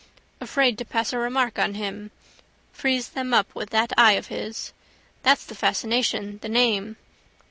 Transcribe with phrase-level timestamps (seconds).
[0.39, 2.09] Afraid to pass a remark on him.
[2.73, 4.73] Freeze them up with that eye of his.
[5.21, 6.95] That's the fascination: the name.